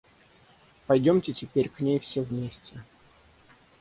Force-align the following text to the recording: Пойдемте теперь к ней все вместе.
Пойдемте 0.87 1.31
теперь 1.31 1.69
к 1.69 1.79
ней 1.79 1.99
все 1.99 2.23
вместе. 2.23 2.83